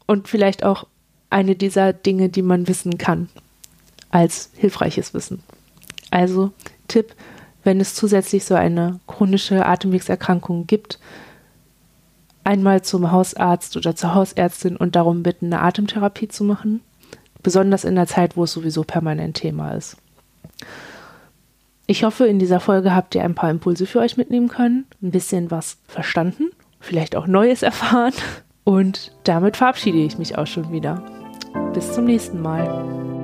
und 0.07 0.29
vielleicht 0.29 0.65
auch 0.65 0.87
eine 1.31 1.57
dieser 1.57 1.93
Dinge, 1.93 2.29
die 2.29 2.43
man 2.43 2.69
wissen 2.69 2.99
kann 2.99 3.29
als 4.11 4.51
hilfreiches 4.55 5.13
Wissen. 5.15 5.43
Also 6.11 6.53
Tipp, 6.89 7.15
wenn 7.65 7.81
es 7.81 7.95
zusätzlich 7.95 8.45
so 8.45 8.55
eine 8.55 9.01
chronische 9.07 9.67
Atemwegserkrankung 9.67 10.67
gibt, 10.67 10.99
einmal 12.45 12.83
zum 12.83 13.11
Hausarzt 13.11 13.77
oder 13.77 13.97
zur 13.97 14.15
Hausärztin 14.15 14.77
und 14.77 14.95
darum 14.95 15.23
bitten, 15.23 15.47
eine 15.47 15.63
Atemtherapie 15.63 16.29
zu 16.29 16.45
machen. 16.45 16.81
Besonders 17.43 17.85
in 17.85 17.97
der 17.97 18.07
Zeit, 18.07 18.37
wo 18.37 18.45
es 18.45 18.53
sowieso 18.53 18.85
permanent 18.85 19.37
Thema 19.37 19.73
ist. 19.73 19.97
Ich 21.87 22.03
hoffe, 22.03 22.27
in 22.27 22.39
dieser 22.39 22.61
Folge 22.61 22.95
habt 22.95 23.15
ihr 23.15 23.23
ein 23.23 23.35
paar 23.35 23.51
Impulse 23.51 23.87
für 23.87 24.01
euch 24.01 24.17
mitnehmen 24.17 24.49
können, 24.49 24.87
ein 25.03 25.13
bisschen 25.13 25.51
was 25.51 25.79
verstanden, 25.87 26.51
vielleicht 26.81 27.15
auch 27.15 27.27
Neues 27.27 27.63
erfahren. 27.63 28.15
Und 28.65 29.13
damit 29.23 29.57
verabschiede 29.57 29.99
ich 29.99 30.19
mich 30.19 30.37
auch 30.37 30.47
schon 30.47 30.73
wieder. 30.73 31.05
Bis 31.73 31.93
zum 31.93 32.05
nächsten 32.05 32.43
Mal. 32.43 33.16